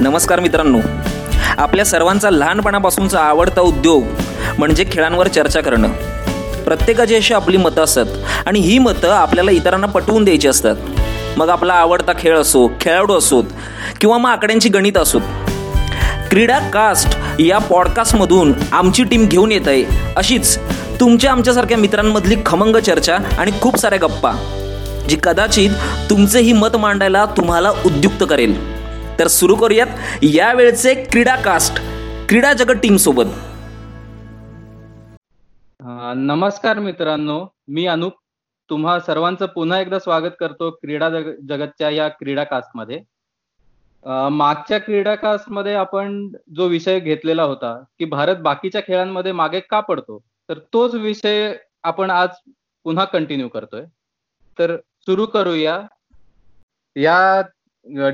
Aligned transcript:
नमस्कार 0.00 0.40
मित्रांनो. 0.40 0.78
आपल्या 1.58 1.84
सर्वांचा 1.84 2.30
लहानपणापासूनचा 2.30 3.20
आवडता 3.20 3.60
उद्योग 3.60 4.04
म्हणजे 4.58 4.84
खेळांवर 4.92 5.28
चर्चा 5.28 5.60
करणं. 5.60 5.88
प्रत्येकाची 6.64 7.14
अशी 7.14 7.34
आपली 7.34 7.56
मतं 7.56 7.84
असतात 7.84 8.06
आणि 8.46 8.60
ही 8.60 8.78
मतं 8.78 9.10
आपल्याला 9.10 9.50
इतरांना 9.50 9.86
पटवून 9.86 10.24
द्यायची 10.24 10.48
असतात. 10.48 10.76
मग 11.36 11.48
आपला 11.48 11.72
आवडता 11.72 12.12
खेळ 12.18 12.38
असो 12.38 12.70
खेळाडू 12.80 13.18
असोत 13.18 13.44
किंवा 14.00 14.18
मग 14.18 14.30
आकड्यांची 14.30 14.68
गणित 14.68 14.96
असोत. 14.96 15.20
क्रीडा 16.30 16.58
कास्ट 16.58 17.18
या 17.40 17.58
पॉडकास्टमधून 17.58 18.54
आमची 18.72 19.04
टीम 19.04 19.26
घेऊन 19.26 19.52
येत 19.52 19.68
आहे 19.68 19.84
अशीच 20.16 20.58
तुमच्या 21.00 21.32
आमच्यासारख्या 21.32 21.78
मित्रांमधली 21.78 22.36
खमंग 22.46 22.76
चर्चा 22.76 23.16
आणि 23.38 23.50
खूप 23.60 23.76
साऱ्या 23.76 23.98
गप्पा 24.02 24.32
जी 25.08 25.16
कदाचित 25.22 25.70
तुमचे 26.10 26.40
ही 26.40 26.52
मत 26.52 26.76
मांडायला 26.76 27.24
तुम्हाला 27.24 27.70
उद्युक्त 27.70 28.24
करेल. 28.30 28.73
तर 29.18 29.26
सुरू 29.26 29.54
करूयात. 29.54 29.86
यावेळचे 30.22 30.94
क्रीडा 31.04 31.36
कास्ट 31.36 31.74
क्रीडा 32.28 32.52
जगत 32.52 32.78
टीम 32.82 32.96
सोबत. 32.96 33.24
नमस्कार 36.16 36.78
मित्रांनो 36.78 37.46
मी 37.68 37.86
अनुप. 37.86 38.12
तुम्हा 38.70 38.98
सर्वांचं 39.00 39.46
पुन्हा 39.46 39.80
एकदा 39.80 39.98
स्वागत 39.98 40.32
करतो 40.40 40.70
क्रीडा 40.70 41.08
जग 41.10 41.30
जगतच्या 41.48 41.90
या 41.90 42.08
क्रीडा 42.08 42.44
कास्टमध्ये 42.44 43.00
मागच्या 44.32 44.78
क्रीडा 44.78 45.14
कास्टमध्ये 45.14 45.74
आपण 45.74 46.28
जो 46.56 46.66
विषय 46.66 47.00
घेतलेला 47.00 47.42
होता 47.42 47.72
की 47.98 48.04
भारत 48.04 48.36
बाकीच्या 48.36 48.80
खेळांमध्ये 48.80 49.32
मागे 49.32 49.60
का 49.60 49.80
पडतो 49.80 50.18
तर 50.48 50.58
तोच 50.72 50.94
विषय 50.94 51.54
आपण 51.82 52.10
आज 52.10 52.28
पुन्हा 52.84 53.04
कंटिन्यू 53.04 53.48
करतोय. 53.48 53.84
तर 54.58 54.76
सुरू 54.76 55.26
करूया. 55.26 55.80
या 56.96 57.42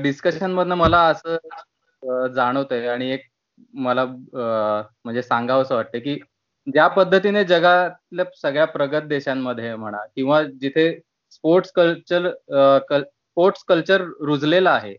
डिस्कशन 0.01 0.51
मधनं 0.51 0.75
मला 0.75 0.99
असं 1.07 2.27
जाणवत 2.27 2.71
आहे 2.71 2.87
आणि 2.87 3.11
एक 3.11 3.25
मला 3.73 4.05
म्हणजे 4.05 5.21
सांगावं 5.21 5.61
असं 5.61 5.75
वाटतं 5.75 5.99
की 5.99 6.19
ज्या 6.67 6.87
पद्धतीने 6.87 7.43
जगातल्या 7.43 8.25
सगळ्या 8.41 8.65
प्रगत 8.65 9.01
देशांमध्ये 9.01 9.75
म्हणा 9.75 10.05
किंवा 10.15 10.43
जिथे 10.43 10.91
स्पोर्ट्स 11.31 11.71
कल्चर 11.71 12.29
स्पोर्ट्स 13.01 13.63
कल्चर 13.63 14.01
रुजलेलं 14.19 14.69
आहे 14.69 14.95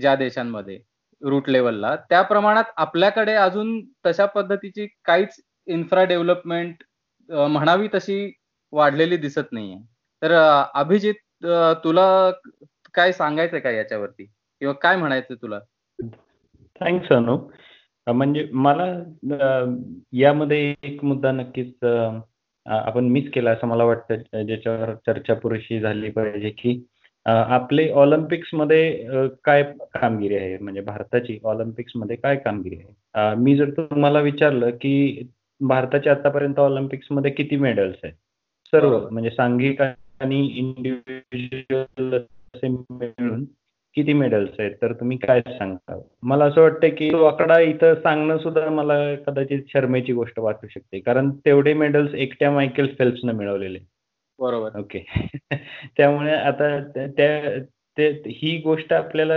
ज्या 0.00 0.14
देशांमध्ये 0.16 0.78
रूट 1.22 1.48
लेवलला 1.48 1.94
त्या 1.96 2.22
प्रमाणात 2.22 2.64
आपल्याकडे 2.76 3.34
अजून 3.34 3.80
तशा 4.06 4.26
पद्धतीची 4.26 4.86
काहीच 5.04 5.40
इन्फ्रा 5.66 6.04
डेव्हलपमेंट 6.04 6.82
म्हणावी 7.28 7.88
तशी 7.94 8.32
वाढलेली 8.72 9.16
दिसत 9.16 9.52
नाहीये. 9.52 9.78
तर 10.22 10.32
अभिजित 10.74 11.14
तुला 11.84 12.30
काय 12.94 13.12
सांगायचं 13.12 13.58
का 13.58 13.70
याच्यावरती? 13.70 14.24
किंवा 14.24 14.74
काय 14.82 14.96
म्हणायचं 14.96 15.34
तुला? 15.42 15.58
थँक्स 16.80 17.12
अनु 17.12 17.36
म्हणजे 18.06 18.48
मला 18.52 18.84
यामध्ये 20.12 20.74
एक 20.82 21.04
मुद्दा 21.04 21.30
नक्कीच 21.32 21.84
आपण 22.66 23.04
मिस 23.08 23.30
केला 23.34 23.50
असं 23.50 23.66
मला 23.66 23.84
वाटतं 23.84 24.42
ज्याच्यावर 24.46 24.94
चर्चा 25.06 25.34
पुरेशी 25.34 25.80
झाली 25.80 26.10
पाहिजे 26.10 26.50
की 26.58 26.80
आपले 27.26 27.88
ऑलिम्पिक्समध्ये 27.92 29.28
काय 29.44 29.62
कामगिरी 29.94 30.36
आहे? 30.36 30.56
म्हणजे 30.58 30.80
भारताची 30.80 31.38
ऑलिम्पिक्समध्ये 31.44 32.16
काय 32.16 32.36
कामगिरी 32.36 32.76
आहे? 32.76 33.34
मी 33.42 33.56
जर 33.56 33.70
तुम्हाला 33.78 34.20
विचारलं 34.20 34.70
की 34.80 35.28
भारताच्या 35.60 36.12
आतापर्यंत 36.12 36.58
ऑलिम्पिक्समध्ये 36.58 37.30
किती 37.30 37.56
मेडल्स 37.56 37.96
आहेत? 38.04 38.14
सर्व 38.72 38.98
म्हणजे 39.10 39.30
सांघिक 39.30 39.82
आणि 39.82 40.46
इंडिव्हिज्युअल 40.48 42.18
असे 42.54 42.68
मिळून 42.68 43.44
किती 43.94 44.12
मेडल्स 44.12 44.50
आहेत 44.58 44.70
तर 44.82 44.92
तुम्ही 44.92 45.16
काय 45.16 45.40
सांगता 45.40 46.00
मला 46.22 46.44
असं 46.44 46.60
वाटतं 46.60 46.88
की 46.88 47.12
तो 47.12 47.24
आकडा 47.24 47.60
इथं 47.60 47.94
सांगणं 47.94 48.38
सुद्धा 48.38 48.70
मला 48.70 49.14
कदाचित 49.14 49.62
शर्मेची 49.72 50.12
गोष्ट 50.12 50.38
वाटू 50.38 50.66
शकते. 50.68 51.00
कारण 51.00 51.30
तेवढे 51.30 51.74
मेडल्स 51.74 52.14
एकट्या 52.14 52.50
मायकेल 52.50 52.94
फेल्प्सनं 52.98 53.32
मिळवलेले. 53.32 53.78
बरोबर. 54.38 54.70
ओके. 54.78 55.04
त्यामुळे 55.96 56.32
आता 56.32 56.78
त्या 56.94 57.58
ते 57.98 58.22
ही 58.26 58.58
गोष्ट 58.58 58.92
आपल्याला 58.92 59.34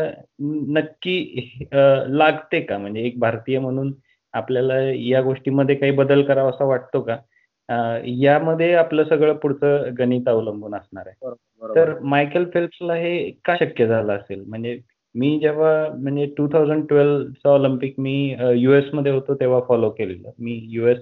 नक्की 0.67 1.44
लागते 2.07 2.61
का? 2.61 2.78
म्हणजे 2.78 3.01
एक 3.01 3.19
भारतीय 3.19 3.59
म्हणून 3.59 3.94
आपल्याला 4.34 4.79
या 4.81 5.22
गोष्टीमध्ये 5.22 5.75
काही 5.75 5.91
बदल 5.91 6.22
करावा 6.22 6.49
असा 6.49 6.66
वाटतो 6.66 7.01
का? 7.01 7.17
यामध्ये 7.69 8.73
आपलं 8.73 9.03
सगळं 9.03 9.33
पुढचं 9.33 9.94
गणित 10.00 10.28
अवलंबून 10.28 10.75
असणार 10.75 11.07
आहे. 11.07 11.31
तर 11.75 12.00
मायकेल 12.00 12.45
फेल्प्सला 12.53 12.94
हे 12.94 13.31
का 13.45 13.55
शक्य 13.59 13.88
झालं 13.88 14.13
असेल? 14.13 14.44
म्हणजे 14.47 14.79
मी 15.16 15.39
जेव्हा 15.39 15.72
म्हणजे 15.97 16.25
टू 16.38 16.47
थाउजंड 16.47 16.88
ट्वेल्वचा 16.88 17.50
ऑलिम्पिक 17.50 17.94
मी 17.97 18.35
युएसमध्ये 18.55 19.11
होतो 19.11 19.35
तेव्हा 19.35 19.59
फॉलो 19.67 19.89
केलेलं. 19.89 20.29
मी 20.39 20.59
युएस 20.72 20.97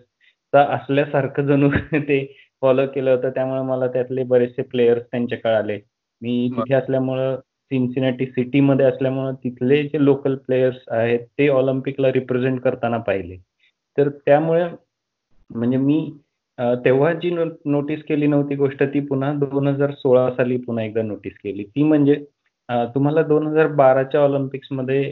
चा 0.53 0.63
असल्यासारखं 0.75 1.45
जणू 1.45 1.69
ते 2.09 2.25
फॉलो 2.61 2.85
केलं 2.95 3.11
होतं. 3.11 3.29
त्यामुळे 3.29 3.61
मला 3.61 3.87
त्यातले 3.87 4.23
बरेचसे 4.23 4.61
प्लेयर्स 4.61 5.03
त्यांचे 5.11 5.35
कळाले. 5.35 5.79
मी 6.21 6.49
तिथे 6.57 6.73
असल्यामुळं 6.75 7.35
सिन्सिनाटी 7.71 8.25
सिटीमध्ये 8.25 8.85
असल्यामुळं 8.85 9.33
तिथले 9.33 9.83
जे 9.83 10.03
लोकल 10.05 10.35
प्लेयर्स 10.35 10.77
आहेत 10.87 11.19
ते 11.19 11.47
ऑलिम्पिकला 11.49 12.11
रिप्रेझेंट 12.11 12.59
करताना 12.61 12.97
पाहिले. 12.97 13.35
तर 13.97 14.09
त्यामुळे 14.09 14.65
म्हणजे 15.49 15.77
मी 15.77 16.17
तेव्हा 16.59 17.11
जी 17.13 17.29
नोटीस 17.65 18.03
केली 18.03 18.27
नव्हती 18.27 18.55
गोष्ट 18.55 18.83
ती 18.83 18.99
पुन्हा 18.99 19.31
दोन 19.33 19.67
हजार 19.67 19.91
सोळा 19.91 20.29
साली 20.31 20.57
पुन्हा 20.57 20.85
एकदा 20.85 21.01
नोटीस 21.01 21.33
केली. 21.43 21.63
ती 21.63 21.83
म्हणजे 21.83 22.15
तुम्हाला 22.95 23.21
दोन 23.21 23.47
हजार 23.47 23.67
बाराच्या 23.67 24.21
ऑलिम्पिक्समध्ये 24.21 25.11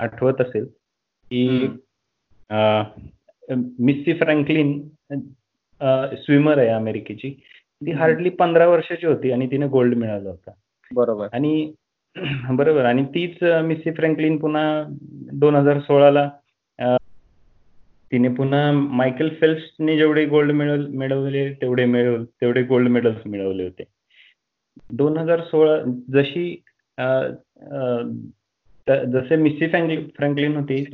आठवत 0.00 0.40
असेल 0.40 0.64
की 1.30 1.66
मिस्सी 3.78 4.12
फ्रँकलिन 4.12 4.80
स्विमर 6.16 6.58
आहे 6.58 6.68
अमेरिकेची. 6.68 7.30
ती 7.82 7.90
हार्डली 7.90 8.30
पंधरा 8.30 8.66
वर्षाची 8.68 9.06
होती 9.06 9.32
आणि 9.32 9.46
तिने 9.50 9.66
गोल्ड 9.66 9.94
मिळवला 9.94 10.30
होता. 10.30 10.50
बरोबर. 10.94 11.28
आणि 11.32 11.72
बरोबर. 12.50 12.84
आणि 12.84 13.04
तीच 13.04 13.42
मिस्सी 13.42 13.90
फ्रँकलिन 13.90 14.36
पुन्हा 14.38 14.84
दोन 15.32 15.56
हजार 15.56 15.78
सोळाला 15.80 16.30
तिने 18.12 18.28
पुन्हा 18.34 18.70
मायकेल 18.72 19.28
फेल्प्सने 19.40 19.96
जेवढे 19.96 20.24
गोल्ड 20.26 20.52
मेडल 20.52 20.86
मिळवले 20.98 21.52
तेवढे 21.62 21.84
मिळव 21.84 22.22
तेवढे 22.40 22.62
गोल्ड 22.66 22.88
मेडल्स 22.88 23.26
मिळवले 23.26 23.64
होते. 23.64 23.84
दोन 24.98 25.16
हजार 25.18 25.40
सोळा 25.50 25.76
जशी 26.12 26.50
जसे 29.12 29.36
मिस्सी 29.36 29.66
फ्रँकलिन 30.16 30.56
होती 30.56 30.84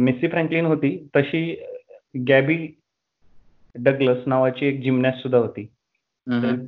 मिस्सी 0.00 0.28
फ्रँकलिन 0.28 0.66
होती 0.66 0.96
तशी 1.16 1.42
गॅबी 2.28 2.56
डगलस 3.74 4.22
नावाची 4.26 4.66
एक 4.66 4.80
जिमनॅस्ट 4.82 5.22
सुद्धा 5.22 5.38
होती. 5.38 5.66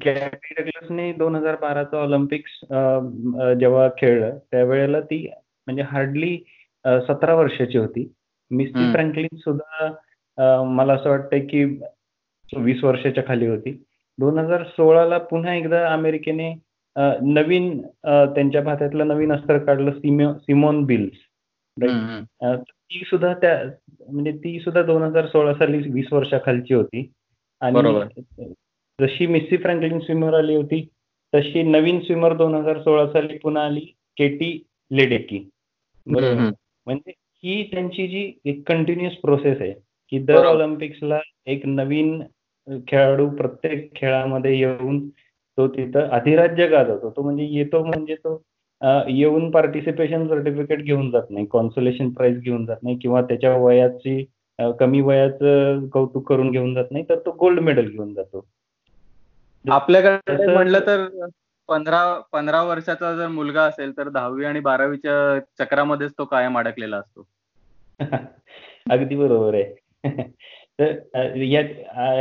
गॅबी 0.04 0.54
डगलसने 0.58 1.12
दोन 1.18 1.34
हजार 1.36 1.56
बाराचं 1.60 1.96
ऑलिम्पिक्स 1.96 2.58
जेव्हा 3.60 3.88
खेळलं 3.98 4.38
त्यावेळेला 4.50 5.00
ती 5.00 5.26
म्हणजे 5.66 5.82
हार्डली 5.82 6.36
सतरा 7.08 7.34
वर्षाची 7.34 7.78
होती. 7.78 8.12
मिस्सी 8.52 8.92
फ्रँकलिन 8.92 9.36
सुद्धा 9.38 10.62
मला 10.64 10.94
असं 10.94 11.10
वाटतं 11.10 11.46
की 11.46 11.64
वीस 12.56 12.82
वर्षाच्या 12.84 13.24
खाली 13.26 13.46
होती. 13.46 13.72
दोन 14.18 14.38
हजार 14.38 14.62
सोळाला 14.68 15.18
पुन्हा 15.30 15.54
एकदा 15.54 15.86
अमेरिकेने 15.92 16.52
नवीन 17.24 17.80
त्यांच्या 18.06 18.62
भात्यातलं 18.62 19.08
नवीन 19.08 19.32
अस्त्र 19.32 19.58
काढलं 19.58 19.92
सिमो 19.92 20.32
सिमोन 20.38 20.84
बिल्स. 20.84 21.18
ती 21.76 23.02
सुद्धा 23.06 23.32
त्या 23.34 23.54
म्हणजे 24.08 24.32
ती 24.38 24.58
सुद्धा 24.60 24.82
दोन 24.82 25.02
हजार 25.02 25.26
सोळा 25.26 25.54
साली 25.54 25.78
वीस 25.90 26.12
वर्षाखालची 26.12 26.74
होती. 26.74 27.10
आणि 27.60 27.92
जशी 28.98 29.26
मिस्सी 29.26 29.56
फ्रँकलिन 29.56 29.98
स्विमर 29.98 30.34
आली 30.34 30.54
होती 30.56 30.80
तशी 31.32 31.62
नवीन 31.62 32.00
स्विमर 32.00 32.36
दोन 32.36 32.54
हजार 32.54 32.80
सोळा 32.82 33.06
साली 33.12 33.38
पुन्हा 33.38 33.64
आली 33.66 33.80
केटी 34.16 34.52
लेडेकी. 34.90 35.38
बरोबर 36.06 36.50
म्हणजे 36.86 37.12
ही 37.44 37.62
त्यांची 37.72 38.06
जी 38.08 38.32
एक 38.44 38.62
कंटिन्युअस 38.68 39.16
प्रोसेस 39.16 39.60
आहे 39.60 39.72
की 40.12 40.18
दर 40.18 40.44
ऑलिम्पिक्सला 40.46 41.18
एक 41.46 41.66
नवीन 41.66 42.22
खेळाडू 42.88 43.28
प्रत्येक 43.28 43.90
खेळामध्ये 43.96 44.58
येऊन 44.58 45.08
तो 45.58 45.66
तिथं 45.68 46.08
अधिराज्य 46.08 46.66
गाजवतो. 46.66 47.10
तो 47.10 47.22
म्हणजे 47.22 47.44
येतो 47.50 47.82
म्हणजे 47.84 48.14
तो 48.14 48.42
येऊन 49.08 49.50
पार्टिसिपेशन 49.50 50.26
सर्टिफिकेट 50.28 50.82
घेऊन 50.82 51.10
जात 51.10 51.30
नाही 51.30 51.46
कॉन्सोलेशन 51.46 52.08
प्राइज 52.10 52.38
घेऊन 52.40 52.64
जात 52.66 52.82
नाही 52.82 52.96
किंवा 52.98 53.22
त्याच्या 53.22 53.56
वयाची 53.56 54.24
कमी 54.80 55.00
वयाचं 55.00 55.86
कौतुक 55.88 56.28
करून 56.28 56.50
घेऊन 56.50 56.74
जात 56.74 56.90
नाही 56.90 57.04
तर 57.08 57.18
तो 57.18 57.30
गोल्ड 57.30 57.60
मेडल 57.60 57.88
घेऊन 57.88 58.12
जातो. 58.14 58.46
आपल्याकडे 59.64 60.46
म्हणलं 60.46 60.78
तर 60.86 61.06
पंधरा 61.72 62.20
पंधरा 62.32 62.62
वर्षाचा 62.62 63.16
जर 63.16 63.28
मुलगा 63.28 63.62
असेल 63.62 63.96
तर 63.96 64.08
दहावी 64.08 64.44
आणि 64.44 64.60
बारावीच्या 64.60 65.40
चक्रामध्येच 65.58 66.12
तो 66.18 66.24
कायम 66.24 66.58
अडकलेला 66.58 66.96
असतो. 66.96 67.26
अगदी 68.90 69.16
बरोबर 69.16 69.54
आहे. 69.54 69.64
तर 70.80 70.92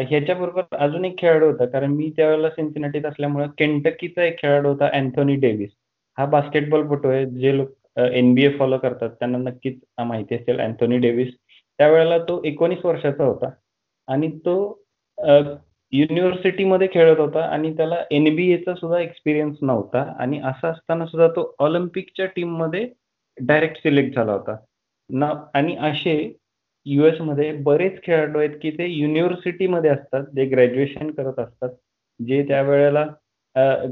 ह्याच्याबरोबर 0.01 0.75
अजून 0.75 1.05
एक 1.05 1.17
खेळाडू 1.17 1.45
होता 1.45 1.65
कारण 1.65 1.91
मी 1.91 2.09
त्यावेळेला 2.17 2.49
सिन्सिनाटीत 2.49 3.05
असल्यामुळे 3.05 3.47
केंटकीचा 3.57 4.23
एक 4.23 4.39
खेळाडू 4.39 4.69
होता 4.69 4.89
अँथोनी 4.93 5.35
डेव्हिस. 5.35 5.69
हा 6.17 6.25
बास्केटबॉलपटू 6.25 7.09
आहे 7.09 7.25
जे 7.25 7.57
लोक 7.57 7.99
एनबीए 7.99 8.49
फॉलो 8.57 8.77
करतात 8.77 9.09
त्यांना 9.09 9.37
नक्कीच 9.37 9.79
माहिती 9.99 10.35
असेल 10.35 10.59
अँथोनी 10.59 10.97
डेव्हिस. 10.97 11.33
त्यावेळेला 11.77 12.17
तो 12.17 12.41
एकोणीस 12.45 12.85
वर्षाचा 12.85 13.23
होता 13.23 13.49
आणि 14.07 14.37
तो 14.37 14.55
युनिव्हर्सिटीमध्ये 15.93 16.87
खेळत 16.93 17.19
होता 17.19 17.41
आणि 17.45 17.71
त्याला 17.77 17.95
एनबीएचा 18.11 18.73
सुद्धा 18.75 18.99
एक्सपिरियन्स 18.99 19.57
नव्हता. 19.61 20.01
आणि 20.19 20.39
असं 20.43 20.67
असताना 20.67 21.05
सुद्धा 21.05 21.27
तो 21.35 21.53
ऑलिम्पिकच्या 21.59 22.25
टीममध्ये 22.35 22.87
डायरेक्ट 23.37 23.77
सिलेक्ट 23.83 24.15
झाला 24.15 24.31
होता. 24.33 24.55
ना 25.09 25.31
आणि 25.53 25.75
असे 25.89 26.15
युएसमध्ये 26.85 27.51
बरेच 27.63 28.01
खेळाडू 28.03 28.39
आहेत 28.39 28.49
की 28.61 28.69
ते 28.77 28.85
युनिव्हर्सिटीमध्ये 28.87 29.89
असतात 29.89 30.23
जे 30.35 30.45
ग्रॅज्युएशन 30.45 31.09
करत 31.11 31.39
असतात 31.39 31.69
जे 32.19 32.41
त्यावेळेला 32.47 33.05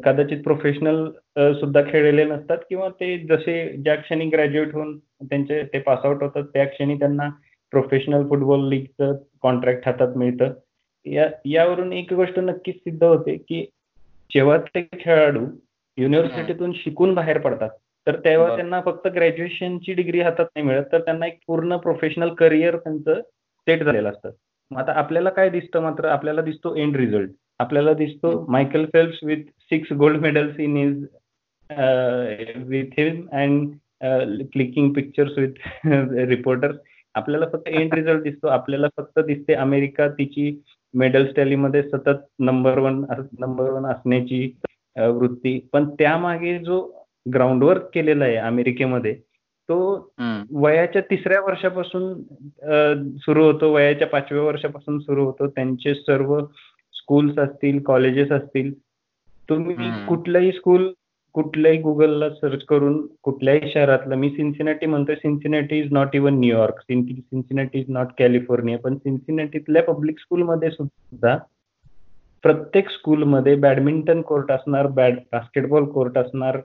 कदाचित 0.03 0.41
प्रोफेशनल 0.43 1.05
सुद्धा 1.53 1.81
खेळलेले 1.87 2.23
नसतात 2.25 2.57
किंवा 2.69 2.87
ते 2.99 3.17
जसे 3.29 3.55
ज्या 3.83 3.95
क्षणी 3.95 4.25
ग्रॅज्युएट 4.29 4.73
होऊन 4.73 4.97
त्यांचे 5.21 5.61
ते 5.73 5.79
पासआउट 5.79 6.23
होतात 6.23 6.43
त्या 6.53 6.65
क्षणी 6.65 6.95
त्यांना 6.99 7.29
प्रोफेशनल 7.73 8.27
फुटबॉल 8.29 8.67
लीगचं 8.69 9.15
कॉन्ट्रॅक्ट 9.41 9.87
हातात 9.87 10.15
मिळतं. 10.17 10.53
या 11.05 11.27
यावरून 11.45 11.93
एक 11.93 12.13
गोष्ट 12.13 12.39
नक्कीच 12.39 12.75
सिद्ध 12.75 13.03
होते 13.03 13.35
की 13.37 13.65
जेव्हा 14.31 14.57
ते 14.57 14.81
खेळाडू 14.99 15.45
युनिव्हर्सिटीतून 15.97 16.73
शिकून 16.73 17.13
बाहेर 17.13 17.37
पडतात 17.37 17.69
तर 18.07 18.15
तेव्हा 18.15 18.55
त्यांना 18.55 18.81
फक्त 18.81 19.07
ग्रॅज्युएशनची 19.07 19.93
डिग्री 19.93 20.19
हातात 20.21 20.45
नाही 20.55 20.65
मिळत 20.67 20.83
तर 20.91 21.01
त्यांना 21.01 21.27
एक 21.27 21.37
पूर्ण 21.47 21.77
प्रोफेशनल 21.77 22.33
करिअर 22.33 22.77
त्यांचं 22.77 23.21
सेट 23.67 23.83
झालेलं 23.83 24.09
असतं. 24.09 24.29
मग 24.71 24.79
आता 24.81 24.91
आपल्याला 24.91 25.29
काय 25.29 25.49
दिसतं 25.49 25.81
मात्र? 25.81 26.05
आपल्याला 26.05 26.41
दिसतो 26.41 26.75
एंड 26.75 26.95
रिझल्ट 26.95 27.31
आपल्याला 27.59 27.93
दिसतो 27.93 28.45
Michael 28.51 28.85
Phelps 28.85 29.19
with 29.23 29.43
six 29.61 29.91
gold 29.93 30.19
medals 30.21 30.59
in 30.59 30.77
is 30.77 31.05
with 32.67 32.99
him 32.99 33.25
and 33.31 33.69
clicking 34.53 34.93
pictures 34.93 35.37
with 35.37 35.87
reporters 36.27 36.77
आपल्याला 37.15 37.45
फक्त 37.53 37.67
एंड 37.67 37.93
रिझल्ट 37.93 38.21
दिसतो. 38.23 38.47
आपल्याला 38.47 38.87
फक्त 38.97 39.19
दिसते 39.19 39.53
अमेरिका 39.53 40.07
तिची 40.09 40.51
मेडल 40.93 41.25
स्टॅलीमध्ये 41.27 41.81
सतत 41.83 42.25
नंबर 42.39 42.77
वन 42.79 43.03
नंबर 43.39 43.69
वन 43.69 43.85
असण्याची 43.85 44.51
वृत्ती. 44.95 45.59
पण 45.73 45.89
त्यामागे 45.89 46.57
जो 46.59 46.79
ग्राउंडवर्क 47.33 47.89
केलेला 47.93 48.25
आहे 48.25 48.35
अमेरिकेमध्ये 48.35 49.13
तो 49.69 49.79
वयाच्या 50.51 51.01
तिसऱ्या 51.01 51.41
वर्षापासून 51.41 52.21
सुरू 53.17 53.43
होतो. 53.43 53.73
वयाच्या 53.73 54.07
पाचव्या 54.07 54.43
वर्षापासून 54.43 54.99
सुरू 54.99 55.25
होतो. 55.25 55.47
त्यांचे 55.47 55.93
सर्व 55.95 56.39
स्कूल्स 56.93 57.37
असतील 57.39 57.79
कॉलेजेस 57.83 58.31
असतील 58.31 58.73
तुम्ही 59.49 60.05
कुठलंही 60.07 60.51
स्कूल 60.51 60.91
कुठल्याही 61.41 61.77
गुगलला 61.77 62.29
सर्च 62.29 62.63
करून 62.63 63.05
कुठल्याही 63.23 63.69
शहरातलं 63.71 64.15
मी 64.15 64.29
सिन्सिनाटी 64.29 64.85
म्हणतोय 64.85 65.15
Cincinnati 65.15 65.79
is 65.79 65.91
not 65.91 66.15
even 66.15 66.39
New York 66.39 66.79
Cincinnati 66.81 67.79
is 67.79 67.85
not 67.89 68.07
California 68.17 68.77
पण 68.77 68.97
सिन्सिनाटीतल्या 68.97 69.83
पब्लिक 69.83 70.19
स्कूलमध्ये 70.19 70.71
सुद्धा 70.71 71.37
प्रत्येक 72.43 72.89
स्कूलमध्ये 72.89 73.55
बॅडमिंटन 73.55 74.21
कोर्ट 74.21 74.51
असणार 74.51 74.87
बॅड 74.87 75.17
बास्केटबॉल 75.31 75.85
कोर्ट 75.85 76.17
असणार 76.17 76.57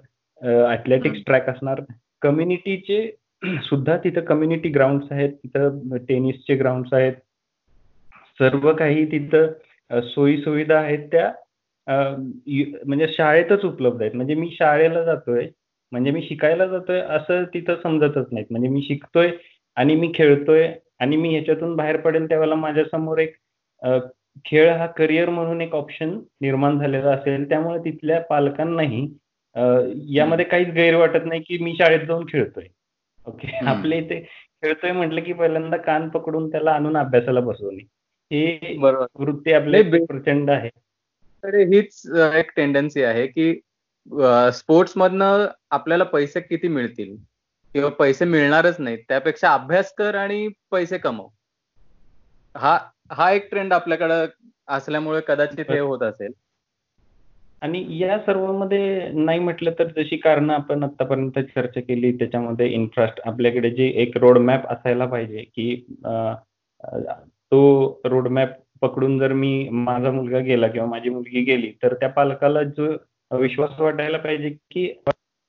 ॲथलेटिक्स 0.43 1.23
ट्रॅक 1.26 1.49
असणार. 1.50 1.81
कम्युनिटीचे 2.23 2.99
सुद्धा 3.62 3.97
तिथं 3.97 4.25
कम्युनिटी 4.25 4.69
ग्राउंड्स 4.69 5.12
आहेत 5.12 5.32
तिथं 5.35 5.97
टेनिसचे 6.09 6.55
ग्राउंड्स 6.56 6.93
आहेत. 6.94 7.12
सर्व 8.41 8.73
काही 8.73 9.05
तिथं 9.12 10.00
सोयी 10.00 10.37
सुविधा 10.43 10.79
आहेत 10.79 11.09
त्या 11.12 11.31
म्हणजे 11.86 13.06
शाळेतच 13.08 13.64
उपलब्ध 13.64 14.02
आहेत. 14.02 14.14
म्हणजे 14.14 14.34
मी 14.34 14.48
शाळेला 14.58 15.02
जातोय 15.04 15.46
म्हणजे 15.92 16.10
मी 16.10 16.22
शिकायला 16.22 16.66
जातोय 16.66 17.00
असं 17.00 17.44
तिथं 17.54 17.76
समजतच 17.82 18.28
नाहीत. 18.32 18.46
म्हणजे 18.50 18.69
मी 18.69 18.82
शिकतोय 18.82 19.31
आणि 19.76 19.94
मी 19.96 20.10
खेळतोय 20.14 20.72
आणि 21.00 21.16
मी 21.16 21.31
ह्याच्यातून 21.31 21.75
बाहेर 21.76 21.96
पडेल 22.00 22.28
त्यावेळेला 22.28 22.54
माझ्यासमोर 22.54 23.19
एक 23.19 23.34
खेळ 24.44 24.69
हा 24.69 24.86
करिअर 24.86 25.28
म्हणून 25.31 25.60
एक 25.60 25.75
ऑप्शन 25.75 26.19
निर्माण 26.40 26.78
झालेला 26.78 27.10
असेल. 27.10 27.48
त्यामुळे 27.48 27.78
तिथल्या 27.84 28.20
पालकांनाही 28.20 29.06
यामध्ये 30.16 30.44
काहीच 30.44 30.69
गैर 30.75 30.94
वाटत 30.96 31.26
नाही 31.26 31.40
की 31.40 31.58
मी 31.64 31.75
शाळेत 31.78 32.06
जाऊन 32.06 32.25
खेळतोय. 32.28 32.64
ओके? 33.26 33.56
आपल्या 33.66 33.98
इथे 33.98 34.20
खेळतोय 34.62 34.92
म्हटलं 34.92 35.20
की 35.20 35.32
पहिल्यांदा 35.32 35.76
कान 35.76 36.08
पकडून 36.08 36.50
त्याला 36.50 36.70
आणून 36.72 36.96
अभ्यासाला 36.96 37.40
बसवणे. 37.40 37.82
ही 38.30 38.76
वृत्ती 38.78 39.52
आपल्या 39.52 39.82
प्रचंड 40.06 40.50
आहे. 40.50 40.70
तर 41.44 41.55
हीच 41.73 42.02
एक 42.35 42.50
टेंडन्सी 42.56 43.02
आहे 43.02 43.26
की 43.26 43.52
स्पोर्ट्स 44.52 44.93
मधनं 44.96 45.46
आपल्याला 45.70 46.05
पैसे 46.05 46.41
किती 46.41 46.69
मिळतील? 46.69 47.17
किंवा 47.73 47.88
पैसे 47.88 48.25
मिळणारच 48.25 48.76
नाहीत 48.79 48.99
त्यापेक्षा 49.08 49.52
अभ्यास 49.55 49.93
कर 49.94 50.14
आणि 50.14 50.49
पैसे 50.70 50.99
कमव. 50.99 51.26
हा 52.55 52.79
हा 53.12 53.31
एक 53.32 53.50
ट्रेंड 53.50 53.73
आपल्याकडे 53.73 54.14
असल्यामुळे 54.69 55.20
कदाचित 55.29 55.70
हे 55.70 55.79
होत 55.79 56.02
असेल. 56.02 56.32
आणि 57.62 57.85
या 57.99 58.19
सर्वांमध्ये 58.19 59.08
नाही 59.14 59.38
म्हटलं 59.38 59.73
तर 59.79 59.88
जशी 59.97 60.17
कारण 60.17 60.50
आपण 60.50 60.82
आतापर्यंत 60.85 61.38
चर्चा 61.38 61.81
केली 61.81 62.12
त्याच्यामध्ये 62.12 62.69
इन्फ्रास्ट 62.69 63.20
आपल्याकडे 63.25 63.70
जी 63.70 63.93
एक 63.97 64.17
रोडमॅप 64.17 64.67
असायला 64.67 65.06
पाहिजे 65.06 65.43
की 65.56 65.75
तो 67.52 68.00
रोडमॅप 68.05 68.56
पकडून 68.82 69.19
जर 69.19 69.32
मी 69.32 69.69
माझा 69.73 70.11
मुलगा 70.11 70.38
गेला 70.38 70.69
किंवा 70.69 70.88
माझी 70.88 71.11
मुलगी 71.11 71.43
गेली 71.44 71.73
तर 71.82 71.94
त्या 71.94 72.09
पालकाला 72.09 72.62
जो 72.69 72.87
विश्वास 73.31 73.81
वाटायला 73.81 74.19
पाहिजे 74.19 74.50
की 74.71 74.87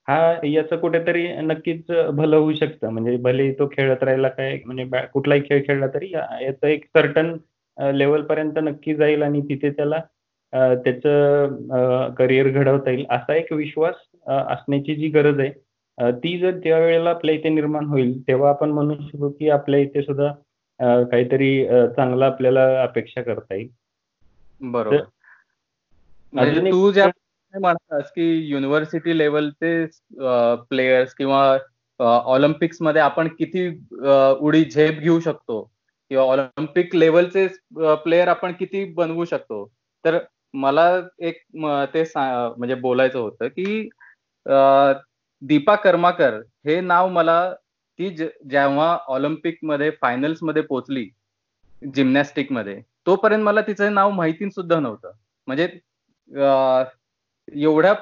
हा 0.08 0.34
याचं 0.44 0.78
कुठेतरी 0.78 1.28
नक्कीच 1.42 1.92
भलं 2.14 2.36
होऊ 2.36 2.54
शकतं. 2.54 2.90
म्हणजे 2.90 3.16
भले 3.18 3.52
तो 3.52 3.68
खेळत 3.68 4.04
राहिला 4.04 4.28
काय 4.28 4.58
म्हणजे 4.66 5.06
कुठलाही 5.14 5.42
खेळ 5.42 5.62
खेळला 5.68 5.88
तरी 5.88 6.12
याचं 6.12 6.68
एक 6.68 6.86
सर्टन 6.88 7.36
लेवल 7.78 8.22
पर्यंत 8.22 8.58
नक्की 8.58 8.96
जाईल 8.96 9.24
आणि 9.24 9.42
तिथे 9.42 9.70
त्याला 9.70 10.00
त्याचं 10.54 12.10
करिअर 12.18 12.48
घडवता 12.50 12.92
येईल 12.92 13.06
असा 13.10 13.36
एक 13.36 13.52
विश्वास 13.54 13.96
असण्याची 14.28 14.96
जी 14.96 15.08
गरज 15.08 15.40
आहे 15.40 16.12
ती 16.12 16.38
जर 16.40 16.58
त्या 16.58 16.80
वेळेला 16.80 17.10
आपल्या 17.10 17.36
इथे 17.36 17.50
निर्माण 17.50 17.86
होईल 17.86 18.22
तेव्हा 18.28 18.50
आपण 18.50 18.70
म्हणू 18.70 18.96
शकतो 18.96 19.30
की 19.30 19.50
आपल्या 19.50 19.80
इथे 19.80 20.02
सुद्धा 20.02 20.32
काहीतरी 20.82 21.66
चांगलं 21.68 22.26
आपल्याला 22.26 22.84
अपेक्षा 22.84 23.22
करता 23.22 23.56
येईल. 23.56 23.68
बरोबर. 24.62 24.98
म्हणजे 26.34 26.72
तू 26.72 26.92
ज्या 26.92 27.08
म्हणतास 27.60 28.12
की 28.12 28.36
युनिव्हर्सिटी 28.46 29.18
लेवलचे 29.18 29.86
प्लेयर्स 30.70 31.14
किंवा 31.14 31.58
ऑलिम्पिक्समध्ये 32.00 33.02
आपण 33.02 33.28
किती 33.28 33.68
उडी 34.40 34.64
झेप 34.66 35.00
घेऊ 35.00 35.20
शकतो? 35.20 35.62
किंवा 36.10 36.24
ऑलिम्पिक 36.24 36.96
लेवलचे 36.96 37.48
प्लेयर 37.96 38.28
आपण 38.28 38.52
किती 38.52 38.84
बनवू 38.94 39.26
शकतो? 39.26 39.66
तर 40.06 40.18
मला 40.54 40.90
एक 41.20 41.42
ते 41.94 42.04
म्हणजे 42.16 42.76
बोलायचं 42.76 43.20
होतं 43.20 43.48
की 43.48 43.90
दीपा 45.42 45.76
कर्माकर 45.76 46.34
हे 46.66 46.80
नाव 46.82 47.08
मला 47.08 47.54
ती 48.00 48.10
जेव्हा 48.10 48.98
ऑलिम्पिकमध्ये 49.08 49.90
फायनल्समध्ये 50.02 50.62
पोहोचली 50.62 51.08
जिम्नॅस्टिकमध्ये 51.96 52.82
तोपर्यंत 53.08 53.44
मला 53.44 53.62
तिचं 53.62 53.94
नाव 53.94 54.12
माहिती 54.12 54.50
सुद्धा 54.52 54.80
नव्हतं. 54.80 55.12
म्हणजे 55.48 55.68
एवढ्या 57.64 57.94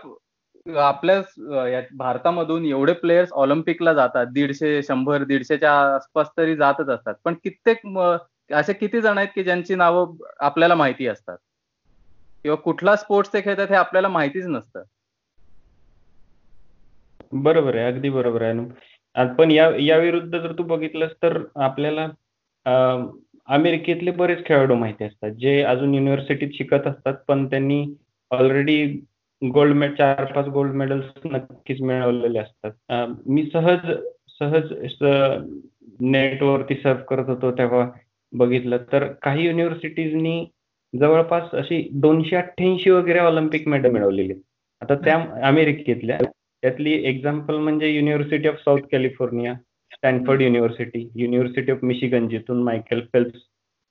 आपल्या 0.81 1.79
भारतामधून 1.97 2.65
एवढे 2.65 2.93
प्लेयर्स 2.93 3.31
ऑलिम्पिकला 3.33 3.93
जातात 3.93 4.27
दीडशे 4.33 4.81
शंभर 4.83 5.23
दीडशेच्या 5.23 5.73
आसपास 5.95 6.27
तरी 6.37 6.55
जातच 6.55 6.89
असतात. 6.89 7.15
पण 7.25 7.33
कित्येक 7.43 7.81
असे 8.49 8.73
किती 8.73 9.01
जण 9.01 9.17
आहेत 9.17 9.29
की 9.35 9.43
ज्यांची 9.43 9.75
नावं 9.75 10.15
आपल्याला 10.39 10.75
माहिती 10.75 11.07
असतात? 11.07 11.37
किंवा 12.45 12.55
कुठला 12.63 12.95
स्पोर्ट्स 12.95 13.33
ते 13.33 13.41
खेळतात 13.41 13.67
हे 13.69 13.75
आपल्याला 13.75 14.07
माहितीच 14.07 14.45
नसतं. 14.47 14.83
बरोबर 17.33 17.75
आहे 17.75 17.85
अगदी 17.85 18.09
बरोबर 18.09 18.41
आहे. 18.41 18.53
पण 19.15 19.51
या 19.51 19.69
या 19.79 19.97
विरुद्ध 19.97 20.37
जर 20.37 20.51
तू 20.51 20.63
बघितलंस 20.63 21.11
तर 21.23 21.43
आपल्याला 21.55 22.07
अमेरिकेतले 23.47 24.11
बरेच 24.11 24.45
खेळाडू 24.45 24.75
माहिती 24.75 25.03
असतात 25.03 25.31
जे 25.31 25.61
अजून 25.61 25.93
युनिव्हर्सिटीत 25.93 26.49
शिकत 26.53 26.87
असतात 26.87 27.13
पण 27.27 27.45
त्यांनी 27.45 27.85
ऑलरेडी 28.31 28.85
गोल्ड 29.41 29.75
मेड 29.75 29.95
चार 29.97 30.23
पाच 30.25 30.45
गोल्ड 30.45 30.73
मेडल्स 30.73 31.05
नक्कीच 31.25 31.81
मिळवलेले 31.81 32.39
असतात. 32.39 32.71
मी 33.25 33.43
सहज 33.53 33.91
सहज 34.39 34.73
नेटवरती 36.01 36.75
सर्फ 36.75 37.01
करत 37.09 37.29
होतो 37.29 37.51
तेव्हा 37.51 37.89
बघितलं 38.33 38.77
तर 38.91 39.05
काही 39.21 39.45
युनिव्हर्सिटीजनी 39.45 40.45
जवळपास 40.93 41.51
अशी 41.53 41.87
दोनशे 41.93 42.35
अठ्ठ्याऐंशी 42.35 42.89
वगैरे 42.89 43.19
ऑलिम्पिक 43.19 43.67
मेडल 43.67 43.91
मिळवलेली. 43.91 44.33
आता 44.81 44.95
त्या 44.95 45.17
अमेरिकेतल्या 45.47 46.17
त्यातली 46.63 46.91
एक्झाम्पल 47.05 47.55
म्हणजे 47.55 47.89
University 47.89 48.47
of 48.47 48.55
South 48.55 48.81
California 48.91 49.53
Stanford 49.93 50.41
University 50.41 51.09
University 51.15 51.71
of 51.71 51.83
Michigan 51.83 52.27
जिथून 52.27 52.63
मायकेल 52.63 53.01
फेल्प्स 53.13 53.39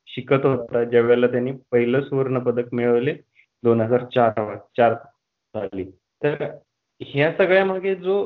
शिकत 0.09 0.45
होता 0.45 0.85
ज्या 0.85 1.01
वेळेला 1.01 1.27
त्यांनी 1.27 1.53
पहिलं 1.73 2.03
सुवर्ण 2.03 2.39
पदक 2.39 2.75
मिळवले 2.75 3.15
दोन 3.63 3.81
हजार 3.81 4.05
चार 4.15 4.57
चार 4.77 4.95
साली. 4.95 5.85
तर 6.23 6.45
ह्या 7.01 7.31
सगळ्या 7.39 7.65
मागे 7.65 7.95
जो 7.95 8.17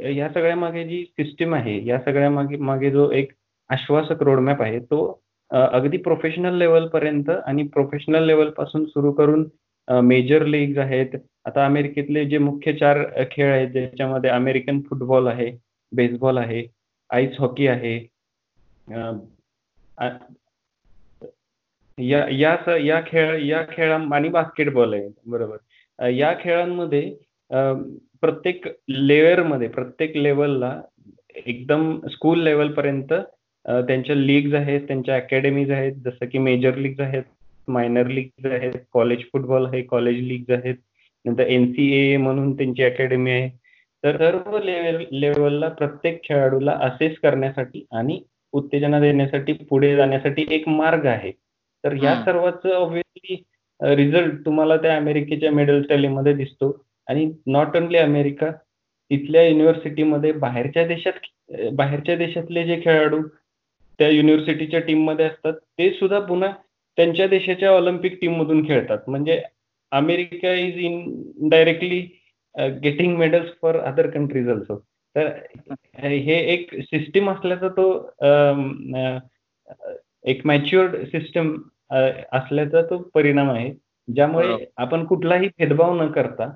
ह्या 0.00 0.28
सगळ्या 0.28 0.56
मागे 0.56 0.84
जी 0.84 1.04
सिस्टीम 1.04 1.54
आहे 1.54 1.84
या 1.86 1.98
सगळ्या 2.00 2.30
मागे 2.30 2.56
मागे 2.56 2.90
जो 2.90 3.10
एक 3.10 3.32
आश्वासक 3.70 4.22
रोडमॅप 4.22 4.62
आहे 4.62 4.78
तो 4.80 5.20
अगदी 5.50 5.96
प्रोफेशनल 5.96 6.54
लेवल 6.54 6.86
पर्यंत 6.88 7.30
आणि 7.30 7.62
प्रोफेशनल 7.62 8.26
लेवलपासून 8.26 8.84
सुरू 8.84 9.12
करून 9.12 9.44
मेजर 9.90 10.44
लीग 10.46 10.78
आहेत. 10.78 11.16
आता 11.46 11.64
अमेरिकेतले 11.66 12.24
जे 12.24 12.38
मुख्य 12.38 12.72
चार 12.72 12.98
खेळ 13.30 13.52
आहेत 13.52 13.68
ज्याच्यामध्ये 13.68 14.30
अमेरिकन 14.30 14.80
फुटबॉल 14.80 15.26
आहे 15.28 15.50
बेसबॉल 15.92 16.38
आहे 16.38 16.62
आईस 17.10 17.36
हॉकी 17.40 17.66
आहे 17.66 17.94
या 21.98 22.24
या 22.30 22.76
या 22.76 23.00
खेळ 23.06 23.42
या 23.44 23.62
खेळा 23.72 23.98
आणि 24.14 24.28
बास्केटबॉल 24.28 24.94
आहे 24.94 25.08
बरोबर. 25.26 25.56
या 25.98 26.34
खेळांमध्ये 26.40 27.02
प्रत्येक 28.20 28.66
लेअरमध्ये 28.88 29.68
प्रत्येक 29.68 30.16
लेवलला 30.16 30.80
एकदम 31.46 31.98
स्कूल 32.12 32.42
लेवल 32.42 32.72
पर्यंत 32.72 33.12
त्यांच्या 33.64 34.16
लीग्ज 34.16 34.54
आहेत 34.54 34.80
त्यांच्या 34.80 35.16
अकॅडमीज 35.16 35.70
आहेत 35.70 35.92
जसं 36.04 36.26
की 36.26 36.38
मेजर 36.38 36.76
लीग्ज 36.76 37.00
आहेत 37.00 37.22
मायनर 37.68 38.06
लीग्ज 38.06 38.46
आहेत 38.46 38.72
कॉलेज 38.92 39.22
फुटबॉल 39.32 39.66
आहे 39.66 39.82
कॉलेज 39.82 40.20
लीग्ज 40.26 40.50
आहेत 40.52 40.74
नंतर 41.24 41.46
एनसीए 41.46 42.16
म्हणून 42.16 42.52
त्यांची 42.56 42.82
अकॅडमी 42.82 43.30
आहे. 43.30 43.48
तर 44.04 44.16
सर्व 44.16 44.58
लेवल 44.58 45.04
लेवलला 45.12 45.68
प्रत्येक 45.68 46.20
खेळाडूला 46.24 46.72
असेस 46.80 47.18
करण्यासाठी 47.22 47.84
आणि 47.92 48.20
उत्तेजना 48.52 49.00
देण्यासाठी 49.00 49.52
पुढे 49.52 49.94
जाण्यासाठी 49.96 50.46
एक 50.50 50.68
मार्ग 50.68 51.06
आहे. 51.06 51.30
तर 51.84 51.92
या. 52.02 52.14
सर्वांचं 52.24 52.70
ऑब्व्हियसली 52.70 53.42
रिझल्ट 53.96 54.44
तुम्हाला 54.44 54.76
त्या 54.76 54.96
अमेरिकेच्या 54.96 55.50
मेडल 55.52 55.82
टॅलीमध्ये 55.82 56.32
दिसतो. 56.32 56.86
आणि 57.08 57.30
नॉट 57.46 57.76
ओनली 57.76 57.98
अमेरिका 57.98 58.50
तिथल्या 59.10 59.42
युनिव्हर्सिटीमध्ये 59.42 60.32
बाहेरच्या 60.32 60.86
देशात 60.86 61.72
बाहेरच्या 61.72 62.16
देशातले 62.16 62.64
जे 62.64 62.80
खेळाडू 62.84 63.20
त्या 63.98 64.08
युनिव्हर्सिटीच्या 64.08 64.80
टीममध्ये 64.80 65.24
असतात 65.24 65.52
ते 65.52 65.90
सुद्धा 65.90 66.18
पुन्हा 66.20 66.50
त्यांच्या 67.00 67.26
देशाच्या 67.26 67.70
ऑलिम्पिक 67.70 68.18
टीम 68.20 68.32
मधून 68.32 68.66
खेळतात 68.66 69.08
म्हणजे 69.08 69.40
America 69.92 70.52
is 70.52 70.76
in 70.76 71.48
directly 71.48 72.00
getting 72.82 73.16
medals 73.16 73.50
for 73.62 73.78
other 73.78 74.10
countries 74.10 74.48
also 74.48 74.76
तर 75.16 75.28
हे 75.98 76.34
एक 76.52 76.74
सिस्टीम 76.80 77.30
असल्याचा 77.30 77.68
तो 77.68 77.86
एक 80.24 80.46
मॅच्युअर्ड 80.46 80.96
सिस्टम 81.06 81.54
असल्याचा 82.32 82.82
तो 82.82 82.98
परिणाम 83.14 83.50
आहे 83.50 83.70
ज्यामुळे. 84.08 84.66
आपण 84.76 85.04
कुठलाही 85.04 85.48
भेदभाव 85.58 86.02
न 86.02 86.10
करता 86.12 86.48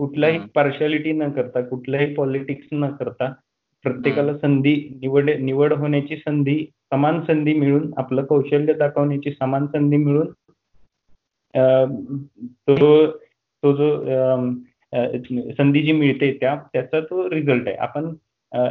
कुठलाही. 0.00 0.38
पार्शालिटी 0.54 1.12
न 1.12 1.30
करता 1.30 1.60
कुठल्याही 1.60 2.14
पॉलिटिक्स 2.14 2.68
न 2.72 2.90
करता 2.90 3.32
प्रत्येकाला 3.86 4.36
संधी 4.38 4.74
निवड 5.00 5.30
निवड 5.30 5.72
होण्याची 5.72 6.16
संधी 6.16 6.64
समान 6.92 7.20
संधी 7.24 7.54
मिळून 7.54 7.92
आपलं 7.96 8.24
कौशल्य 8.24 8.72
दाखवण्याची 8.72 9.30
समान 9.30 9.66
संधी 9.66 9.96
मिळून 9.96 10.26
तो 12.68 13.06
तो 13.62 13.72
जो 13.76 13.88
संधी 15.52 15.82
जी 15.82 15.92
मिळते 15.92 16.32
त्या 16.40 16.54
त्याचा 16.72 17.00
तो 17.00 17.28
रिझल्ट 17.30 17.68
आहे. 17.68 17.76
आपण 17.76 18.12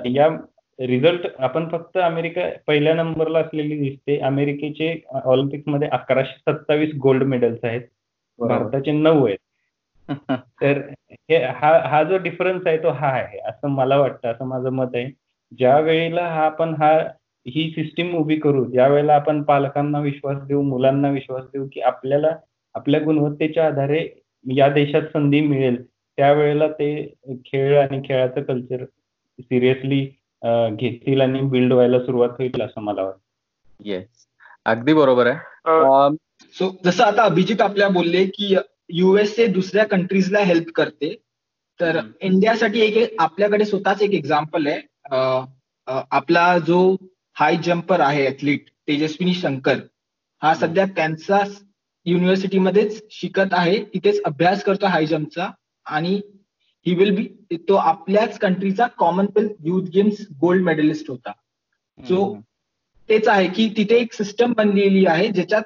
या 0.06 0.28
रिझल्ट 0.80 1.28
आपण 1.40 1.68
फक्त 1.72 1.98
अमेरिका 1.98 2.50
पहिल्या 2.68 2.94
नंबरला 2.96 3.40
असलेली 3.40 3.80
दिसते. 3.80 4.18
अमेरिकेचे 4.20 4.94
ऑलिम्पिकमध्ये 5.26 5.88
अकराशे 5.92 6.38
सत्तावीस 6.40 6.94
गोल्ड 7.04 7.24
मेडल्स 7.24 7.64
आहेत. 7.64 7.82
भारताचे 8.40 8.92
नऊ 8.92 9.26
आहेत. 9.26 9.38
तर 10.10 10.80
हे 11.12 11.38
हा 11.46 11.72
हा 11.90 12.04
जो 12.04 12.18
डिफरन्स 12.18 12.68
आहे 12.68 12.78
तो 12.78 12.90
हा 12.90 13.08
आहे. 13.08 13.38
असं 13.40 13.70
मला 13.70 13.98
वाटतं 13.98 14.32
असं 14.32 14.46
माझं 14.46 14.70
मत 14.70 14.96
आहे. 14.96 15.10
ज्या 15.52 15.78
वेळेला 15.80 16.28
हा 16.28 16.46
आपण 16.46 16.74
हा 16.74 16.92
ही 17.46 17.70
सिस्टीम 17.72 18.16
उभी 18.16 18.36
करू 18.36 18.64
ज्या 18.66 18.88
वेळेला 18.88 19.16
आपण 19.16 19.42
पालकांना 19.44 20.00
विश्वास 20.00 20.38
देऊ 20.48 20.62
मुलांना 20.62 21.10
विश्वास 21.10 21.44
देऊ 21.54 21.68
की 21.74 21.82
आपल्याला 21.82 22.36
आपल्या 22.76 23.00
गुणवत्तेच्या 23.00 23.66
आधारे 23.68 24.08
या 24.46 24.70
देशात 24.70 25.02
संधी 25.14 25.42
मिळेल 25.42 25.82
त्यावेळेला 26.18 26.68
ते 26.68 26.90
खेळ 27.46 27.78
आणि 27.80 28.02
खेळाचं 28.08 28.44
कल्चर 28.44 28.84
सिरियसली 29.40 30.02
घेतील 30.72 31.22
आणि 31.22 31.42
बिल्ड 31.42 31.74
व्हायला 31.74 32.00
सुरुवात 32.00 32.30
होईल 32.30 32.62
असं 32.62 32.82
मला 32.82 33.04
वाटतं. 33.04 33.20
येस 33.86 34.28
अगदी 34.66 34.94
बरोबर 34.94 35.28
आहे. 35.28 36.16
सो 36.56 36.70
जसं 36.86 37.04
आता 37.04 37.24
अभिजित 37.24 37.62
आपल्या 37.62 37.90
बोलले 37.90 38.26
की 38.26 38.56
युएसए 38.90 39.48
दुसऱ्या 39.48 39.86
कंट्रीजला 39.86 40.40
हेल्प 40.40 40.72
करते. 40.76 41.14
तर. 41.80 42.00
इंडियासाठी 42.22 42.82
एक 42.82 43.16
आपल्याकडे 43.20 43.66
स्वतःच 43.66 44.02
एक 44.02 44.12
एक्झाम्पल 44.12 44.68
आहे. 44.68 44.82
आपला 46.12 46.58
जो 46.60 46.96
हाय 47.34 47.58
जम्पर 47.64 48.00
आहे 48.00 48.28
ऍथलीट 48.28 48.70
तेजस्विनी 48.88 49.34
शंकर 49.34 49.80
हा 50.44 50.54
सध्या 50.56 50.86
कॅन्सास 50.88 51.60
युनिव्हर्सिटीमध्येच 52.06 53.04
शिकत 53.12 53.54
आहे. 53.54 53.84
तिथेच 53.84 54.22
अभ्यास 54.24 54.64
करतो 54.64 54.86
हाय 54.86 55.06
जम्पचा 55.06 55.50
आणि 55.86 56.22
ही 56.88 56.94
विल 56.96 57.16
बी 57.16 57.58
तो 57.70 57.76
आपल्याच 57.76 58.38
कंट्रीचा 58.40 58.88
Commonwealth 58.98 59.52
Youth 59.66 59.90
Games 59.94 60.26
gold 60.42 60.64
medalist 60.64 61.10
होता. 61.10 61.32
सो 62.00 62.38
तेच 63.10 63.28
आहे 63.28 63.48
की 63.48 63.68
तिथे 63.78 63.96
एक 63.96 64.14
सिस्टम 64.14 64.54
बनलेली 64.54 65.06
आहे 65.06 65.28
ज्याच्यात 65.28 65.64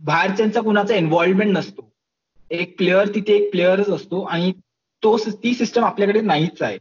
बाहेरच्यांचा 0.00 0.60
कुणाचा 0.60 0.94
इन्व्हॉल्वमेंट 0.94 1.56
नसतो. 1.56 1.90
एक 2.50 2.76
प्लेअर 2.78 3.08
तिथे 3.14 3.34
एक 3.34 3.50
प्लेअरच 3.50 3.88
असतो 3.88 4.22
आणि 4.22 4.52
तो 5.02 5.16
ती 5.42 5.54
सिस्टम 5.54 5.84
आपल्याकडे 5.84 6.20
नाहीच 6.20 6.62
आहे. 6.62 6.78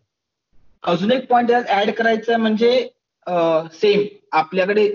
अजून 0.83 1.11
एक 1.11 1.27
पॉईंट 1.27 1.51
ऍड 1.69 1.91
करायचं 1.91 2.37
म्हणजे 2.39 2.89
सेम 3.73 4.03
आपल्याकडे 4.31 4.87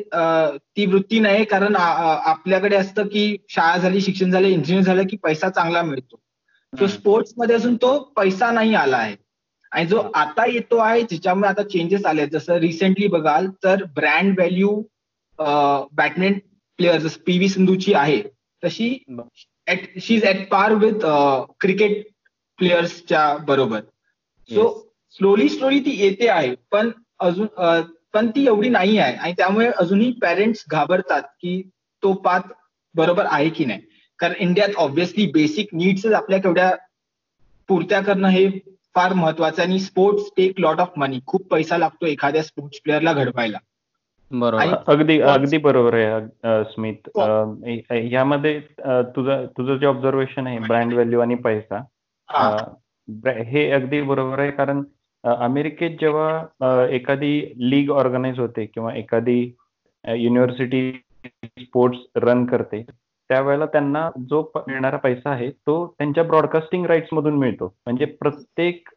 ती 0.77 0.87
वृत्ती 0.87 1.19
नाही 1.21 1.45
कारण 1.45 1.77
आपल्याकडे 1.77 2.77
असतं 2.77 3.07
की 3.07 3.37
शाळा 3.49 3.77
झाली 3.77 4.01
शिक्षण 4.01 4.31
झालं 4.31 4.49
इंजिनियर 4.49 4.85
झालं 4.85 5.03
की 5.11 5.17
पैसा 5.17 5.49
चांगला 5.49 5.83
मिळतो. 5.83 6.17
हम्म. 6.73 6.87
स्पोर्ट्समध्ये 6.87 7.55
अजून 7.55 7.77
तो 7.77 7.99
पैसा 8.17 8.51
नाही 8.51 8.75
आला 8.75 8.97
आहे. 8.97 9.17
आणि 9.73 9.87
जो 9.87 10.01
आता 10.15 10.45
येतो 10.51 10.77
आहे 10.77 11.03
ज्याच्यामुळे 11.03 11.49
आता 11.49 11.63
चेंजेस 11.63 12.05
आले 12.07 12.21
आहेत, 12.21 12.33
जसं 12.33 12.55
रिसेंटली 12.55 13.07
बघाल 13.07 13.47
तर 13.65 13.83
ब्रँड 13.85 14.39
व्हॅल्यू 14.39 14.83
बॅडमिंटन 15.93 16.52
प्लेयर 16.83 17.01
जसं 17.01 17.21
पी 17.27 17.37
व्ही 17.39 17.49
सिंधूची 17.49 17.93
आहे 17.95 18.23
तशी 18.63 18.89
she 20.03 20.15
is 20.15 20.25
at 20.27 20.49
par 20.51 20.73
with 20.75 21.05
cricket 21.61 22.07
प्लेयर्सच्या 22.59 23.37
बरोबर. 23.49 23.81
सो 24.51 24.65
स्लोली 25.17 25.49
स्लोली 25.49 25.81
ती 25.81 25.91
येते 25.99 26.29
आहे 26.29 26.55
पण 26.73 26.91
अजून 27.21 27.47
पण 28.15 28.31
ती 28.31 28.45
एवढी 28.47 28.69
नाही 28.69 28.99
आहे. 28.99 29.17
आणि 29.17 29.33
त्यामुळे 29.37 29.71
अजूनही 29.81 30.11
पॅरेंट्स 30.23 30.65
घाबरतात 30.71 31.23
की 31.41 31.61
तो 32.03 32.13
पाथ 32.25 32.53
बरोबर 32.95 33.27
आहे 33.29 33.49
की 33.51 33.65
नाही. 33.65 33.81
कारण 34.19 34.35
इंडियात 34.41 34.77
ऑब्व्हियसली 34.77 35.27
बेसिक 35.33 35.69
नीड्सच 35.73 36.13
आपल्या 36.13 36.39
केवढ्या 36.41 36.71
पूर्त्या 37.69 38.01
करणं 38.01 38.29
हे 38.29 38.49
फार 38.95 39.13
महत्वाचं 39.15 39.63
आहे. 39.63 39.71
आणि 39.71 39.81
sports 39.81 40.31
take 40.37 40.61
lot 40.61 40.81
of 40.81 40.99
money 40.99 41.21
खूप 41.27 41.51
पैसा 41.51 41.79
लागतो 41.79 42.07
एखाद्या 42.07 42.43
स्पोर्ट्स 42.43 42.81
प्लेअरला 42.81 43.13
घडवायला. 43.13 43.59
बरोबर. 44.33 44.63
अगदी 44.87 45.21
अगदी 45.21 45.59
बरोबर 45.59 45.95
आहे 45.95 46.65
स्मित. 46.65 46.97
हो. 47.07 47.21
अ, 48.85 49.03
तुझं 49.03 49.47
तुझं 49.47 49.77
जे 49.77 49.87
ऑब्झर्वेशन 49.87 50.47
आहे 50.47 50.59
ब्रँड 50.59 50.93
व्हॅल्यू 50.93 51.21
आणि 51.21 51.35
पैसा 51.35 51.85
हा. 52.29 52.57
हे 53.27 53.71
अगदी 53.71 54.03
बरोबर 54.03 54.39
आहे 54.39 54.51
कारण 54.51 54.83
अमेरिकेत 55.25 55.91
जेव्हा 55.91 56.87
एखादी 56.91 57.53
लीग 57.57 57.91
ऑर्गनाईज 57.91 58.39
होते 58.39 58.65
किंवा 58.67 58.95
एखादी 58.95 59.53
युनिव्हर्सिटी 60.17 61.03
स्पोर्ट्स 61.59 61.99
रन 62.17 62.47
करते 62.47 62.83
त्यावेळेला 63.29 63.67
त्यांना 63.67 64.11
जो 64.31 64.53
मिळणारा 64.57 64.97
पैसा 64.97 65.31
आहे 65.31 65.51
तो 65.51 65.95
त्यांच्या 65.99 66.25
ब्रॉडकास्टिंग 66.25 66.87
राईट्स 66.87 67.09
मधून 67.13 67.35
मिळतो. 67.35 67.67
म्हणजे 67.87 68.05
प्रत्येक 68.05 68.89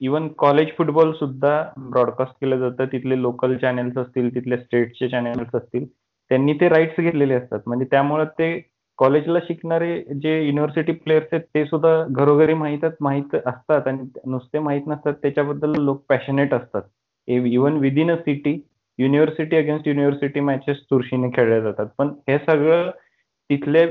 इवन 0.00 0.28
कॉलेज 0.38 0.68
फुटबॉल 0.78 1.12
सुद्धा 1.12 1.60
ब्रॉडकास्ट 1.90 2.32
केलं 2.40 2.58
जातं. 2.58 2.84
तिथले 2.92 3.20
लोकल 3.22 3.56
चॅनेल्स 3.58 3.98
असतील 3.98 4.34
तिथले 4.34 4.56
स्टेटचे 4.58 5.08
चॅनेल्स 5.08 5.54
असतील 5.54 5.86
त्यांनी 6.30 6.52
ते 6.60 6.68
राईट्स 6.68 7.00
घेतलेले 7.00 7.34
असतात. 7.34 7.60
म्हणजे 7.66 7.84
त्यामुळे 7.90 8.24
ते 8.38 8.58
कॉलेजला 8.98 9.38
शिकणारे 9.48 9.96
जे 10.22 10.40
युनिव्हर्सिटी 10.46 10.92
प्लेयर्स 10.92 11.26
आहेत 11.32 11.42
ते 11.54 11.64
सुद्धा 11.66 11.90
घरोघरी 12.10 12.54
माहीत 12.54 12.84
माहीत 13.00 13.34
असतात 13.46 13.88
आणि 13.88 14.08
नुसते 14.30 14.58
माहीत 14.58 14.86
नसतात 14.86 15.14
त्याच्याबद्दल 15.22 15.74
लोक 15.84 16.02
पॅशनेट 16.08 16.54
असतात. 16.54 16.82
Even 17.28 17.76
within 17.78 18.10
a 18.10 18.16
city 18.16 18.58
university 18.98 19.56
against 19.56 19.88
university 19.88 20.40
matches 20.40 20.76
चुरशीने 20.90 21.28
खेळल्या 21.36 21.60
जातात. 21.60 21.86
पण 21.98 22.08
हे 22.28 22.38
सगळं 22.38 22.90
तिथले 23.50 23.86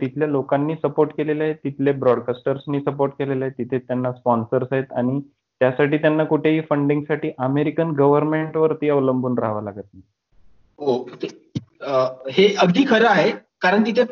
तिथल्या 0.00 0.28
लोकांनी 0.28 0.74
सपोर्ट 0.82 1.10
केलेलं 1.16 1.44
आहे 1.44 1.52
तिथले 1.64 1.92
ब्रॉडकास्टर्सनी 1.92 2.80
सपोर्ट 2.80 3.12
केलेलं 3.18 3.44
आहे 3.44 3.52
तिथे 3.58 3.78
त्यांना 3.78 4.12
स्पॉन्सर्स 4.12 4.72
आहेत 4.72 4.92
आणि 4.92 5.20
त्यासाठी 5.60 5.96
त्यांना 5.98 6.24
कुठेही 6.24 6.60
फंडिंगसाठी 6.60 7.30
अमेरिकन 7.38 7.90
गव्हर्नमेंट 7.90 8.56
वरती 8.56 8.88
अवलंबून 8.88 9.38
राहावं 9.38 9.64
लागत 9.64 9.88
नाही. 9.94 10.02
हो 10.78 10.92
हे 12.32 12.54
अगदी 12.58 12.84
खरं 12.88 13.08
आहे. 13.08 13.30
कारण 13.60 13.84
तिथे 13.86 14.02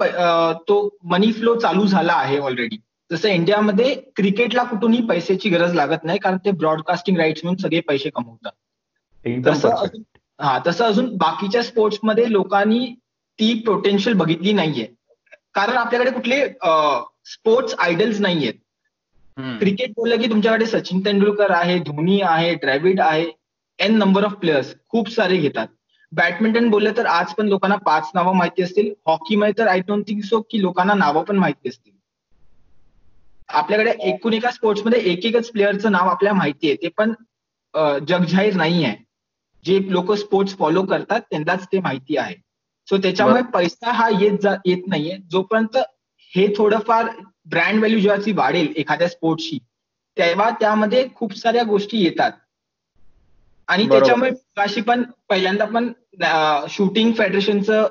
तो 0.68 0.76
मनी 1.04 1.30
फ्लो 1.32 1.54
चालू 1.60 1.86
झाला 1.86 2.12
आहे 2.12 2.38
ऑलरेडी 2.38 2.76
जसं 3.10 3.28
इंडियामध्ये 3.28 3.94
क्रिकेटला 4.16 4.62
कुठूनही 4.64 5.00
पैशाची 5.06 5.50
गरज 5.50 5.74
लागत 5.74 6.04
नाही 6.04 6.18
कारण 6.18 6.36
ते 6.44 6.50
ब्रॉडकास्टिंग 6.52 7.16
राईट्स 7.16 7.44
म्हणून 7.44 7.62
सगळे 7.62 7.80
पैसे 7.80 8.10
कमवतात. 8.10 8.52
तसं 9.46 9.68
हा 10.38 10.58
तसं 10.66 10.84
अजून 10.84 11.16
बाकीच्या 11.16 11.62
स्पोर्ट्समध्ये 11.62 12.30
लोकांनी 12.32 12.84
ती 13.38 13.52
पोटेन्शियल 13.66 14.16
बघितली 14.16 14.52
नाहीये. 14.52 14.86
कारण 15.54 15.76
आपल्याकडे 15.76 16.10
कुठले 16.10 16.44
स्पोर्ट्स 17.26 17.74
आयडल्स 17.78 18.20
नाहीयेत. 18.20 18.54
क्रिकेट 19.36 19.90
बोललं 19.96 20.20
की 20.20 20.28
तुमच्याकडे 20.30 20.66
सचिन 20.66 21.00
तेंडुलकर 21.04 21.50
आहे 21.50 21.78
धोनी 21.78 22.20
आहे 22.24 22.54
द्रविड 22.54 23.00
आहे 23.00 23.26
एन 23.78 23.96
नंबर 23.98 24.24
ऑफ 24.24 24.34
प्लेयर्स 24.34 24.74
खूप 24.88 25.08
सारे 25.10 25.36
घेतात. 25.36 25.66
बॅडमिंटन 26.12 26.68
बोललं 26.70 26.92
तर 26.96 27.06
आज 27.06 27.32
पण 27.34 27.48
लोकांना 27.48 27.76
पाच 27.86 28.10
नावं 28.14 28.36
माहिती 28.36 28.62
असतील. 28.62 28.92
हॉकीमध्ये 29.06 29.58
तर 29.58 29.68
आय 29.68 29.80
डोंट 29.86 30.06
थिंक 30.08 30.22
सो 30.24 30.40
की 30.50 30.60
लोकांना 30.62 30.94
नावं 30.94 31.24
पण 31.24 31.36
माहिती 31.36 31.68
असतील. 31.68 31.92
आपल्याकडे 33.48 33.90
एकूण 34.08 34.32
एका 34.34 34.50
स्पोर्ट्समध्ये 34.50 35.00
एक 35.10 35.26
एकच 35.26 35.50
प्लेअरचं 35.52 35.92
नाव 35.92 36.08
आपल्याला 36.08 36.38
माहिती 36.38 36.68
आहे. 36.68 36.76
ते 36.82 36.88
पण 36.88 37.12
जगजाहीर 38.08 38.54
नाही 38.56 38.84
आहे 38.84 38.96
जे 39.64 39.78
लोक 39.92 40.12
स्पोर्ट्स 40.14 40.56
फॉलो 40.58 40.82
करतात 40.86 41.20
त्यांनाच 41.30 41.66
ते 41.72 41.80
माहिती 41.80 42.16
आहे. 42.16 42.34
सो 42.88 42.96
त्याच्यामुळे 42.96 43.42
पैसा 43.52 43.92
हा 43.92 44.08
येत 44.20 44.46
येत 44.66 44.82
नाहीये. 44.88 45.16
जोपर्यंत 45.30 45.76
हे 46.32 46.46
थोडंफार 46.56 47.08
ब्रँड 47.46 47.78
व्हॅल्यू 47.78 48.00
जेव्हा 48.00 48.24
ती 48.26 48.32
वाढेल 48.32 48.72
एखाद्या 48.76 49.08
स्पोर्ट्सची 49.08 49.58
तेव्हा 50.16 50.48
त्यामध्ये 50.50 51.06
खूप 51.14 51.34
साऱ्या 51.36 51.62
गोष्टी 51.62 52.02
येतात 52.04 52.32
आणि. 53.68 53.88
त्याच्यामुळे 53.88 54.30
अशी 54.56 54.80
पण 54.80 55.02
पहिल्यांदा 55.28 55.64
पण 55.64 55.92
शूटिंग 56.70 57.12
फेडरेशनचा 57.12 57.82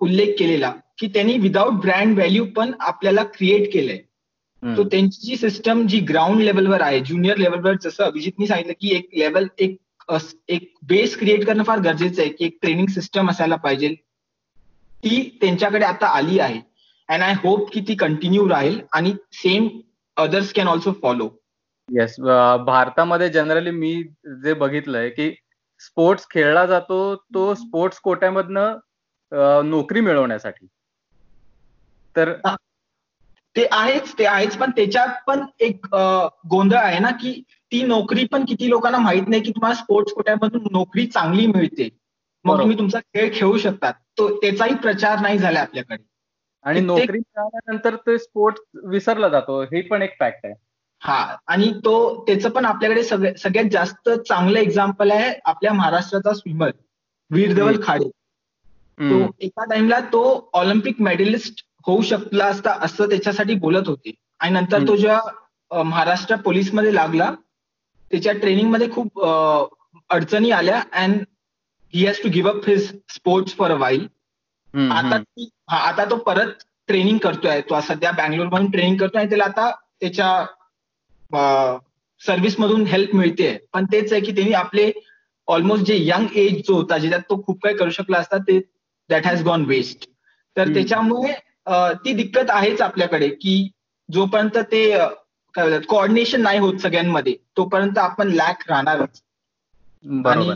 उल्लेख 0.00 0.34
केलेला 0.38 0.72
की 0.98 1.06
त्यांनी 1.08 1.36
विदाऊट 1.38 1.80
ब्रँड 1.80 2.14
व्हॅल्यू 2.14 2.44
पण 2.56 2.72
आपल्याला 2.80 3.22
क्रिएट 3.24 3.72
केलंय. 3.72 3.98
तो 4.62 4.84
त्यांची 4.84 5.26
जी 5.26 5.36
सिस्टम 5.36 5.86
जी 5.86 6.00
ग्राउंड 6.00 6.40
लेवलवर 6.42 6.80
आहे 6.80 7.00
ज्युनियर 7.00 7.36
लेवलवर 7.36 7.76
जसं 7.82 8.04
अभिजितनी 8.04 8.46
सांगितलं 8.46 8.72
की 8.80 8.94
एक 8.94 9.08
लेवल 9.14 9.46
एक 9.58 9.76
एक 10.48 10.72
बेस 10.82 11.16
क्रिएट 11.18 11.46
करणं 11.46 11.62
फार 11.62 11.78
गरजेचं 11.78 12.22
आहे 12.22 12.30
की 12.30 12.44
एक 12.44 12.56
ट्रेनिंग 12.62 12.86
सिस्टम 12.86 13.30
असायला 13.30 13.56
पाहिजे 13.56 13.88
ती 15.04 15.38
त्यांच्याकडे 15.40 15.84
आता 15.84 16.06
आली 16.06 16.38
आहे 16.38 16.60
अँड 17.12 17.22
आय 17.22 17.32
होप 17.34 17.72
की 17.72 17.80
ती 17.80 17.94
कंटिन्यू 17.94 18.48
राहील 18.48 18.80
आणि 18.92 19.14
same 19.32 19.68
others 20.16 20.52
can 20.52 20.68
also 20.68 20.92
follow 20.92 21.28
yes 21.88 22.14
भारतामध्ये 22.66 23.28
जनरली 23.28 23.70
मी 23.70 24.02
जे 24.42 24.54
बघितलंय 24.54 25.08
की 25.10 25.34
स्पोर्ट्स 25.80 26.26
खेळला 26.30 26.66
जातो 26.66 27.14
तो 27.34 27.54
स्पोर्ट्स 27.54 27.98
कोट्यामधनं 28.00 28.78
नोकरी 29.64 30.00
मिळवण्यासाठी. 30.00 30.66
तर 32.16 32.32
ते 33.56 33.66
आहेच 33.72 34.12
ते 34.18 34.24
आहेच 34.26 34.56
पण 34.56 34.70
त्याच्यात 34.70 35.08
पण 35.26 35.44
एक 35.60 35.86
गोंधळ 36.50 36.76
आहे 36.76 36.98
ना 36.98 37.10
की 37.10 37.42
ती 37.72 37.82
नोकरी 37.82 38.24
पण 38.24 38.44
किती 38.44 38.68
लोकांना 38.70 38.98
माहीत 38.98 39.28
नाही 39.28 39.42
की 39.42 39.50
तुम्हाला 39.50 39.74
स्पोर्ट्स 39.74 40.12
कोट्यामधून 40.12 40.66
नोकरी 40.72 41.06
चांगली 41.06 41.46
मिळते. 41.46 41.88
मग. 42.44 42.60
तुम्ही 42.60 42.78
तुमचा 42.78 43.00
खेळ 43.00 43.30
खेळू 43.34 43.58
शकता 43.58 43.90
तो 43.90 44.36
त्याचाही 44.36 44.74
प्रचार 44.74 45.20
नाही 45.20 45.38
झाला 45.38 45.60
आपल्याकडे. 45.60 46.11
आणि 46.62 46.80
नोकरी 46.80 47.18
मिळाल्यानंतर 47.18 47.96
ते 47.96 48.18
स्पोर्ट्स 48.18 48.62
विसरला 48.84 49.28
जातो. 49.28 49.62
हे 49.62 49.80
पण 49.80 50.02
एक 50.02 50.14
फॅक्ट 50.18 50.40
आहे. 50.44 50.54
हा 51.00 51.36
आणि 51.46 51.72
तो 51.84 52.24
त्याचं 52.26 52.50
पण 52.50 52.64
आपल्याकडे 52.64 53.02
सगळ्या- 53.02 53.34
सगळ्यात 53.34 53.64
जास्त 53.72 54.10
चांगलं 54.10 54.58
एक्झाम्पल 54.58 55.10
आहे 55.10 55.40
आपल्या 55.44 55.72
महाराष्ट्राचा 55.72 56.32
स्विमर 56.32 56.70
वीरधवल 57.30 57.80
खाडे. 57.82 58.10
तो. 58.98 59.36
एका 59.40 59.64
टाइमला 59.64 60.00
तो 60.00 60.50
ऑलिम्पिक 60.52 61.00
मेडलिस्ट 61.00 61.64
होऊ 61.86 62.02
शकला 62.02 62.44
असता 62.44 62.70
असं 62.80 63.08
त्याच्यासाठी 63.08 63.54
बोलत 63.54 63.88
होते. 63.88 64.14
आणि 64.40 64.52
नंतर 64.52 64.78
तो 64.88 64.96
जेव्हा 64.96 65.82
महाराष्ट्र 65.82 66.36
पोलीसमध्ये 66.36 66.94
लागला 66.94 67.34
त्याच्या 68.10 68.32
ट्रेनिंगमध्ये 68.32 68.90
खूप 68.90 69.22
अडचणी 70.10 70.50
आल्या. 70.50 70.82
And 70.92 71.16
he 71.94 72.06
has 72.06 72.22
to 72.22 72.28
give 72.28 72.50
up 72.50 72.68
his 72.68 72.96
sports 73.08 73.54
for 73.54 73.70
a 73.70 73.76
while 73.76 74.08
आता 74.92 75.22
हा, 75.72 75.78
आता 75.78 76.04
तो 76.04 76.16
परत 76.16 76.58
ट्रेनिंग 76.88 77.18
करतोय. 77.18 77.60
तो 77.60 77.80
सध्या 77.80 78.10
बँगलोर 78.12 78.46
मधून 78.46 78.70
ट्रेनिंग 78.70 78.96
करतोय 78.96 79.20
आणि 79.20 79.28
त्याला 79.28 79.44
आता 79.44 79.70
त्याच्या 80.00 80.44
सर्व्हिस 82.20 82.58
मधून 82.60 82.86
हेल्प 82.86 83.14
मिळते. 83.14 83.56
पण 83.72 83.84
तेच 83.92 84.12
आहे 84.12 84.20
की 84.22 84.32
त्यांनी 84.32 84.52
आपले 84.54 84.90
ऑलमोस्ट 85.48 85.84
जे 85.84 85.96
यंग 86.00 86.36
एज 86.36 86.60
जो 86.66 86.74
होता 86.74 86.98
ज्याच्यात 86.98 87.22
तो 87.30 87.42
खूप 87.46 87.62
काही 87.62 87.76
करू 87.76 87.90
शकला 87.90 88.18
असता 88.18 88.38
ते 88.38 88.58
दॅट 89.10 89.26
हॅज 89.26 89.42
गॉन 89.44 89.64
वेस्ट 89.64 90.08
तर. 90.56 90.72
त्याच्यामुळे 90.74 91.32
ती 92.04 92.12
दिक्कत 92.12 92.50
आहेच 92.50 92.80
आपल्याकडे 92.80 93.28
की 93.28 93.56
जोपर्यंत 94.08 94.58
ते 94.72 94.88
काय 95.54 95.64
बोलतात 95.64 95.86
कोऑर्डिनेशन 95.88 96.42
नाही 96.42 96.58
होत 96.58 96.78
सगळ्यांमध्ये 96.78 97.34
तोपर्यंत 97.56 97.98
आपण 97.98 98.28
लॅक 98.28 98.70
राहणारच. 98.70 99.22
बरोबर. 100.04 100.54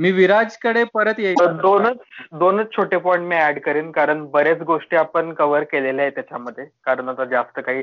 मी 0.00 0.10
विराजकडे 0.12 0.82
परत 0.94 1.18
येईल. 1.18 1.46
दोनच 1.56 1.96
दोनच 2.40 2.66
छोटे 2.76 2.96
पॉइंट 2.98 3.26
मी 3.28 3.36
ऍड 3.38 3.58
करेन 3.64 3.90
कारण 3.92 4.24
बऱ्याच 4.30 4.60
गोष्टी 4.66 4.96
आपण 4.96 5.32
कव्हर 5.34 5.64
केलेल्या 5.72 6.04
आहेत 6.04 6.12
त्याच्यामध्ये. 6.14 6.64
कारण 6.86 7.08
आता 7.08 7.24
जास्त 7.24 7.60
काही 7.66 7.82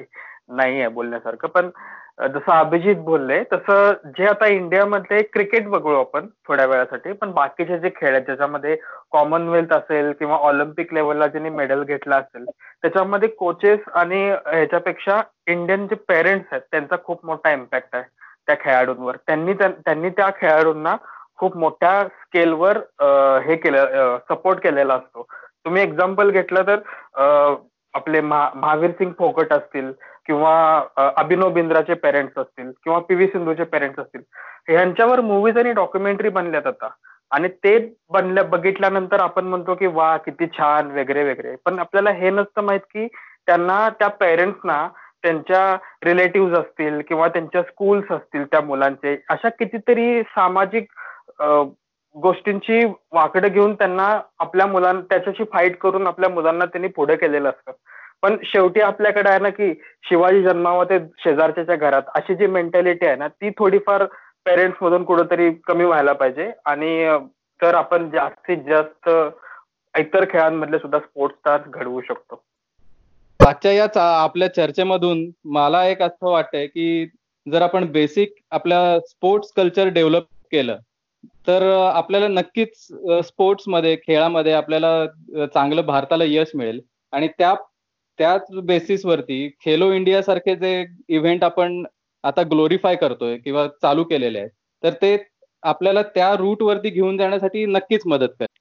नाही 0.50 0.80
आहे 0.80 0.88
बोलण्यासारखं. 0.90 1.48
पण 1.48 1.70
जसं 2.34 2.52
अभिजित 2.52 2.98
बोलले 3.06 3.42
तसं 3.52 3.92
जे 4.18 4.26
आता 4.28 4.46
इंडियामध्ये 4.48 5.22
क्रिकेट 5.34 5.68
बघू 5.70 5.94
आपण 5.96 6.28
थोड्या 6.48 6.66
वेळासाठी 6.66 7.12
पण 7.14 7.32
बाकीचे 7.32 7.78
जे 7.80 7.90
खेळ 7.96 8.12
आहेत 8.12 8.26
ज्याच्यामध्ये 8.26 8.76
कॉमनवेल्थ 9.12 9.74
असेल 9.74 10.12
किंवा 10.20 10.38
ऑलिम्पिक 10.48 10.94
लेवलला 10.94 11.28
ज्यांनी 11.28 11.50
मेडल 11.50 11.84
घेतला 11.84 12.16
असेल 12.18 12.46
त्याच्यामध्ये 12.82 13.30
कोचेस 13.30 13.80
आणि 13.96 14.24
ह्याच्यापेक्षा 14.30 15.22
इंडियन 15.48 15.86
जे 15.88 15.96
पेरेंट्स 16.08 16.48
आहेत 16.52 16.62
त्यांचा 16.72 16.96
खूप 17.04 17.26
मोठा 17.26 17.52
इम्पॅक्ट 17.52 17.96
आहे 17.96 18.04
त्या 18.48 18.56
खेळाडूंवर. 18.56 19.16
त्यांनी 19.28 19.54
त्यांनी 19.54 20.10
त्या 20.10 20.30
खेळाडूंना 20.40 20.96
खूप 21.38 21.58
मोठ्या 21.58 22.04
स्केलवर 22.04 22.78
हे 23.40 23.56
केलं 23.56 24.18
सपोर्ट 24.30 24.60
केलेला 24.60 24.94
असतो. 24.94 25.26
तुम्ही 25.34 25.84
एक्झाम्पल 25.84 26.30
घेतलं 26.32 26.62
तर 26.62 27.56
आपले 27.94 28.22
महा- 28.22 28.58
महावीर 28.58 28.92
सिंग 28.92 29.12
फोगट 29.18 29.54
असतील 29.54 29.92
किंवा 30.26 30.84
अभिनव 31.18 31.50
बिंद्राचे 31.50 31.94
पेरेंट्स 31.94 32.38
असतील 32.38 32.72
किंवा 32.84 33.00
पी 33.00 33.16
व्ही 33.16 33.28
सिंधूचे 33.28 33.64
पेरेंट्स 33.64 34.00
असतील. 34.00 34.22
ह्यांच्यावर 34.68 35.22
मूवीज 35.22 35.58
आणि 35.58 35.72
डॉक्युमेंटरी 35.72 36.30
बनल्यात 36.30 36.68
आता. 36.68 36.90
आणि 37.32 37.48
ते 37.48 37.94
बनल्या 38.10 38.44
बघितल्यानंतर 38.44 39.20
आपण 39.20 39.46
म्हणतो 39.46 39.76
की 39.76 39.88
वा 39.88 40.18
किती 40.18 40.48
छान 40.48 40.92
वगैरे 40.92 41.24
वगैरे. 41.24 41.56
पण 41.66 41.80
आपल्याला 41.80 42.10
हे 42.10 42.30
नसतं 42.30 42.62
माहीत 42.62 42.80
की 42.80 43.08
त्यांना 43.46 43.90
त्या 43.90 44.08
पेरेंट्सना 44.08 44.88
त्यांच्या 45.24 45.78
रिलेटिव्ह 46.04 46.60
असतील 46.60 47.02
किंवा 47.08 47.28
त्यांच्या 47.28 47.62
स्कूल्स 47.62 48.12
असतील 48.12 48.46
त्या 48.46 48.62
मुलांचे. 48.62 49.24
अशा 49.30 49.50
कितीतरी 49.50 50.22
सामाजिक 50.22 50.86
गोष्टींची 52.16 52.84
वाकडं 53.14 53.48
घेऊन 53.48 53.74
त्यांना 53.74 54.08
आपल्या 54.40 54.66
मुलांना 54.68 55.02
त्याच्याशी 55.10 55.44
फाईट 55.44 55.78
करून 55.78 56.08
आपल्या 56.08 56.30
मुलांना 56.30 56.66
त्यांनी 56.66 56.88
पुढे 56.88 57.16
केलेलं 57.16 57.50
असतं. 57.50 57.72
पण 58.22 58.38
शेवटी 58.44 58.82
आपल्याकडे 58.82 59.30
आहे 59.30 59.40
ना 59.40 59.50
की 59.50 59.74
शिवाजी 60.10 60.42
जन्मावा 60.44 60.84
ते 60.84 60.98
शेजारच्या 61.24 61.76
घरात 61.76 62.10
अशी 62.16 62.36
जी 62.36 62.48
मेंटॅलिटी 62.48 63.06
आहे 63.06 63.16
ना 63.16 63.28
ती 63.28 63.50
थोडीफार 63.50 64.06
पेरेंट्स 64.46 64.84
मधून 64.84 65.04
कुठेतरी 65.04 65.52
कमी 65.68 65.84
व्हायला 65.86 66.14
पाहिजे. 66.14 66.52
आणि 66.66 67.18
तर 67.60 67.76
आपण 67.76 68.10
जास्तीत 68.10 68.58
जास्त 68.70 69.10
इतर 69.96 70.26
खेळांमधले 70.30 70.80
सुद्धा 70.80 71.00
स्पोर्ट्स 71.00 71.38
स्टार 71.38 71.62
घडवू 71.68 72.02
शकतो. 72.02 72.42
आजच्या 73.40 73.72
याच 73.72 73.98
आपल्या 73.98 74.54
चर्चेमधून 74.54 75.30
मला 75.46 75.86
एक 75.88 76.02
असं 76.02 76.30
वाटतंय 76.32 76.66
की 76.68 77.06
जर 77.48 77.62
आपण 77.62 77.86
बेसिक 77.92 78.34
आपल्या 78.52 79.00
स्पोर्ट्स 79.00 79.52
कल्चर 79.54 79.88
डेव्हलप 79.88 80.26
केलं 80.52 80.78
तर 81.48 81.64
आपल्याला 81.84 82.28
नक्कीच 82.28 82.88
स्पोर्ट्समध्ये 83.26 83.96
खेळामध्ये 83.98 84.54
आपल्याला 84.54 85.46
चांगलं 85.54 85.86
भारताला 85.86 86.24
यश 86.28 86.52
मिळेल. 86.56 86.80
आणि 87.14 87.28
त्या 87.38 87.54
त्याच 88.20 88.48
बेसिसवरती 88.66 89.48
खेलो 89.62 89.92
इंडिया 89.94 90.22
सारखे 90.22 90.56
जे 90.56 90.86
इव्हेंट 91.10 91.44
आपण 91.44 91.84
आता 92.24 92.44
ग्लोरीफाय 92.44 92.96
करतोय 92.96 93.38
किंवा 93.38 93.68
चालू 93.82 94.04
केलेले 94.04 94.40
आहेत 94.40 94.50
तर 94.84 94.94
ते 95.02 95.18
आपल्याला 95.64 96.02
त्या 96.16 96.36
रूट 96.38 96.62
वरती 96.64 96.90
घेऊन 96.90 97.18
जाण्यासाठी 97.18 97.66
नक्कीच 97.66 98.02
मदत 98.06 98.30
करेल. 98.40 98.60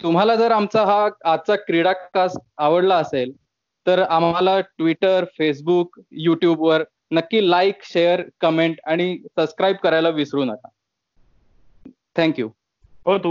तुम्हाला 0.00 0.34
जर 0.36 0.50
आमचा 0.50 0.84
हा 0.84 1.08
आजचा 1.32 1.56
क्रीडा 1.56 1.92
कास्ट 2.14 2.38
आवडला 2.58 2.96
असेल 2.96 3.32
तर 3.86 4.02
आम्हाला 4.02 4.58
ट्विटर 4.60 5.24
फेसबुक 5.38 6.00
वर 6.58 6.82
नक्की 7.10 7.48
लाईक 7.50 7.84
शेअर 7.84 8.22
कमेंट 8.40 8.80
आणि 8.86 9.16
सबस्क्राईब 9.26 9.76
करायला 9.82 10.08
विसरू 10.08 10.44
नका. 10.44 10.68
थँक्यू 12.18 12.48
हो 13.06 13.18
तू 13.18 13.28